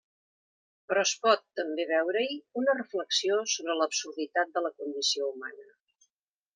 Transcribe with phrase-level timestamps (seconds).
[0.91, 5.73] Però es pot també veure-hi una reflexió sobre l'absurditat de la condició humana.